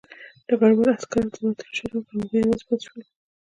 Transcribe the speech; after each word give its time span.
ډګروال 0.47 0.89
عسکر 0.97 1.23
ته 1.33 1.37
د 1.41 1.45
وتلو 1.47 1.69
اشاره 1.73 1.95
وکړه 1.97 2.09
او 2.19 2.23
هغوی 2.23 2.39
یوازې 2.41 2.63
پاتې 2.67 2.83
شول 2.87 3.01